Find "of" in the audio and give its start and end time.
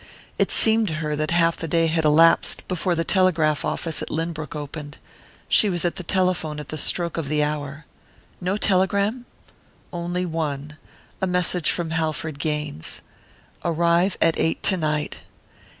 7.17-7.27